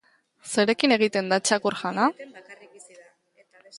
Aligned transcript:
Zerekin 0.53 0.95
egiten 0.95 1.29
da 1.33 1.39
txakur-jana? 1.49 2.07